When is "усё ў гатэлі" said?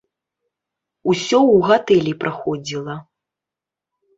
1.11-2.13